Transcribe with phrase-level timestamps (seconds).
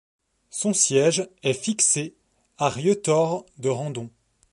[0.49, 2.15] Son siège est fixé
[2.57, 4.09] à Rieutort-de-Randon.